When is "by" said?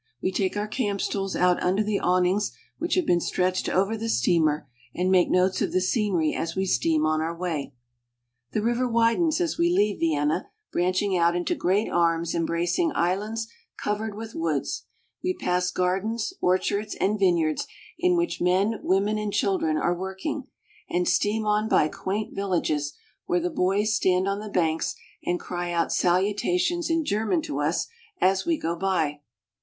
21.69-21.89, 28.75-29.21